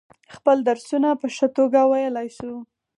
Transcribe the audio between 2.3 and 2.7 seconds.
شو.